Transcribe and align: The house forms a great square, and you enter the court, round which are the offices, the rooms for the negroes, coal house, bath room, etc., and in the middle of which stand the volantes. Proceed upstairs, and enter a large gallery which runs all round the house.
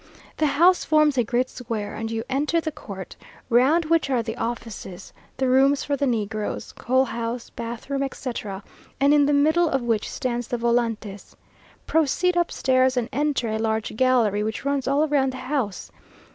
The 0.37 0.47
house 0.47 0.83
forms 0.83 1.15
a 1.19 1.23
great 1.23 1.47
square, 1.47 1.93
and 1.93 2.09
you 2.09 2.23
enter 2.27 2.59
the 2.59 2.71
court, 2.71 3.15
round 3.51 3.85
which 3.85 4.09
are 4.09 4.23
the 4.23 4.35
offices, 4.35 5.13
the 5.37 5.47
rooms 5.47 5.83
for 5.83 5.95
the 5.95 6.07
negroes, 6.07 6.71
coal 6.71 7.05
house, 7.05 7.51
bath 7.51 7.87
room, 7.87 8.01
etc., 8.01 8.63
and 8.99 9.13
in 9.13 9.27
the 9.27 9.31
middle 9.31 9.69
of 9.69 9.83
which 9.83 10.09
stand 10.09 10.41
the 10.45 10.57
volantes. 10.57 11.35
Proceed 11.85 12.35
upstairs, 12.35 12.97
and 12.97 13.09
enter 13.13 13.47
a 13.49 13.59
large 13.59 13.95
gallery 13.95 14.41
which 14.41 14.65
runs 14.65 14.87
all 14.87 15.07
round 15.07 15.33
the 15.33 15.37
house. 15.37 15.91